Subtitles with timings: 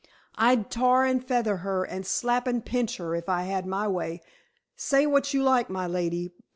[0.33, 4.23] I'd tar and feather her and slap and pinch her if I had my way,
[4.75, 6.33] say what you like, my lady.